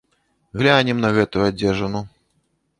[0.61, 2.05] Глянем на гэтую адзежыну.